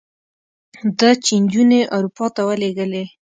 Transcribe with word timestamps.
ده 0.99 1.09
چې 1.23 1.33
نجونې 1.43 1.81
اروپا 1.95 2.25
ته 2.35 2.41
ولېږلې. 2.47 3.03